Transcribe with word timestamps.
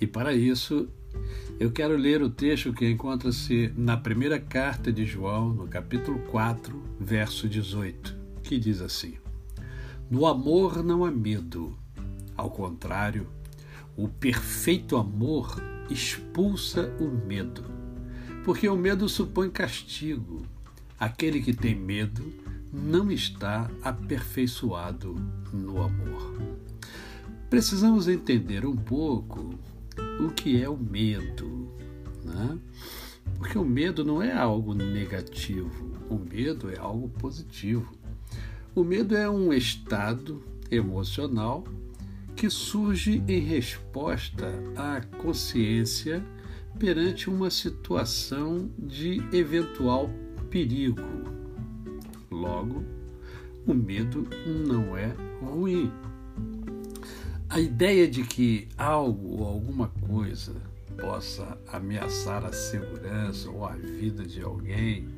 E 0.00 0.06
para 0.06 0.34
isso, 0.34 0.88
eu 1.58 1.70
quero 1.70 1.96
ler 1.96 2.22
o 2.22 2.28
texto 2.28 2.72
que 2.72 2.88
encontra-se 2.88 3.72
na 3.76 3.96
primeira 3.96 4.38
carta 4.38 4.92
de 4.92 5.06
João, 5.06 5.48
no 5.54 5.66
capítulo 5.66 6.18
4, 6.30 6.82
verso 7.00 7.48
18, 7.48 8.14
que 8.42 8.58
diz 8.58 8.82
assim: 8.82 9.14
No 10.10 10.26
amor 10.26 10.84
não 10.84 11.04
há 11.04 11.10
medo, 11.10 11.74
ao 12.36 12.50
contrário, 12.50 13.26
o 13.96 14.06
perfeito 14.06 14.96
amor 14.96 15.62
expulsa 15.88 16.94
o 17.00 17.08
medo, 17.26 17.64
porque 18.44 18.68
o 18.68 18.76
medo 18.76 19.08
supõe 19.08 19.48
castigo. 19.50 20.44
Aquele 20.98 21.42
que 21.42 21.52
tem 21.52 21.74
medo 21.74 22.22
não 22.72 23.10
está 23.10 23.70
aperfeiçoado 23.82 25.14
no 25.52 25.82
amor. 25.82 26.38
Precisamos 27.48 28.08
entender 28.08 28.66
um 28.66 28.76
pouco 28.76 29.54
o 30.20 30.30
que 30.30 30.62
é 30.62 30.68
o 30.68 30.76
medo, 30.76 31.68
né? 32.24 32.58
Porque 33.38 33.58
o 33.58 33.64
medo 33.64 34.04
não 34.04 34.22
é 34.22 34.32
algo 34.32 34.74
negativo, 34.74 35.90
o 36.08 36.18
medo 36.18 36.70
é 36.70 36.78
algo 36.78 37.08
positivo. 37.08 37.96
O 38.74 38.84
medo 38.84 39.16
é 39.16 39.28
um 39.28 39.52
estado 39.52 40.42
emocional 40.70 41.64
que 42.34 42.50
surge 42.50 43.22
em 43.26 43.40
resposta 43.40 44.46
à 44.76 45.00
consciência 45.16 46.22
perante 46.78 47.30
uma 47.30 47.50
situação 47.50 48.70
de 48.78 49.22
eventual 49.32 50.10
perigo. 50.50 51.00
Logo, 52.30 52.84
o 53.66 53.72
medo 53.72 54.26
não 54.46 54.96
é 54.96 55.14
ruim. 55.40 55.90
A 57.56 57.58
ideia 57.58 58.06
de 58.06 58.22
que 58.22 58.68
algo 58.76 59.38
ou 59.38 59.48
alguma 59.48 59.88
coisa 60.06 60.52
possa 61.00 61.56
ameaçar 61.72 62.44
a 62.44 62.52
segurança 62.52 63.50
ou 63.50 63.64
a 63.64 63.72
vida 63.72 64.24
de 64.24 64.42
alguém 64.42 65.08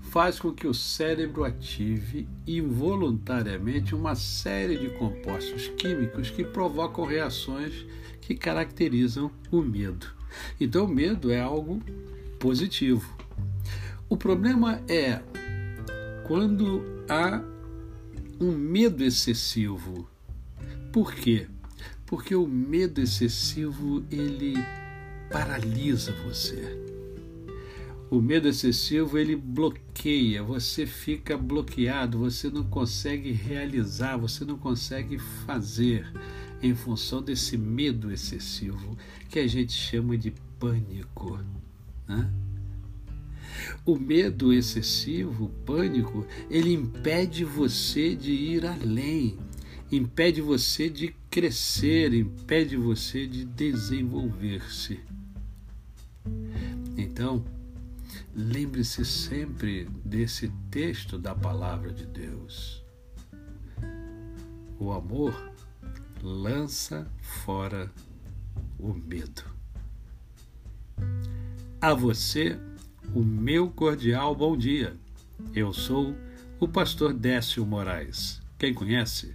faz 0.00 0.40
com 0.40 0.54
que 0.54 0.66
o 0.66 0.72
cérebro 0.72 1.44
ative 1.44 2.26
involuntariamente 2.46 3.94
uma 3.94 4.14
série 4.14 4.78
de 4.78 4.88
compostos 4.96 5.68
químicos 5.76 6.30
que 6.30 6.44
provocam 6.44 7.04
reações 7.04 7.84
que 8.22 8.34
caracterizam 8.34 9.30
o 9.52 9.60
medo. 9.60 10.06
Então, 10.58 10.86
o 10.86 10.88
medo 10.88 11.30
é 11.30 11.42
algo 11.42 11.82
positivo. 12.38 13.06
O 14.08 14.16
problema 14.16 14.80
é 14.88 15.20
quando 16.26 17.04
há 17.06 17.42
um 18.40 18.52
medo 18.52 19.04
excessivo. 19.04 20.08
Por 20.90 21.12
quê? 21.14 21.46
Porque 22.06 22.34
o 22.34 22.46
medo 22.46 23.00
excessivo 23.00 24.04
ele 24.10 24.54
paralisa 25.30 26.12
você. 26.24 26.86
O 28.08 28.20
medo 28.20 28.46
excessivo 28.46 29.18
ele 29.18 29.34
bloqueia, 29.34 30.40
você 30.40 30.86
fica 30.86 31.36
bloqueado, 31.36 32.18
você 32.18 32.48
não 32.48 32.62
consegue 32.62 33.32
realizar, 33.32 34.16
você 34.16 34.44
não 34.44 34.56
consegue 34.56 35.18
fazer 35.18 36.08
em 36.62 36.72
função 36.72 37.20
desse 37.20 37.58
medo 37.58 38.12
excessivo 38.12 38.96
que 39.28 39.40
a 39.40 39.46
gente 39.48 39.72
chama 39.72 40.16
de 40.16 40.32
pânico. 40.58 41.40
Né? 42.06 42.30
O 43.84 43.98
medo 43.98 44.52
excessivo, 44.52 45.46
o 45.46 45.48
pânico, 45.48 46.24
ele 46.48 46.72
impede 46.72 47.44
você 47.44 48.14
de 48.14 48.30
ir 48.30 48.64
além, 48.64 49.36
impede 49.90 50.40
você 50.40 50.88
de 50.88 51.14
crescer, 51.30 52.12
impede 52.12 52.76
você 52.76 53.26
de 53.26 53.44
desenvolver-se. 53.44 55.00
Então, 56.96 57.44
lembre-se 58.34 59.04
sempre 59.04 59.88
desse 60.04 60.48
texto 60.70 61.18
da 61.18 61.34
palavra 61.34 61.92
de 61.92 62.06
Deus. 62.06 62.84
O 64.78 64.92
amor 64.92 65.52
lança 66.22 67.06
fora 67.20 67.90
o 68.78 68.92
medo. 68.92 69.44
A 71.80 71.94
você, 71.94 72.58
o 73.14 73.22
meu 73.22 73.70
cordial 73.70 74.34
bom 74.34 74.56
dia. 74.56 74.96
Eu 75.54 75.72
sou 75.72 76.16
o 76.58 76.66
pastor 76.66 77.12
Décio 77.12 77.64
Moraes. 77.64 78.42
Quem 78.58 78.72
conhece, 78.74 79.34